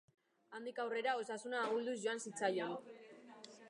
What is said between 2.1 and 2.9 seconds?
zitzaion.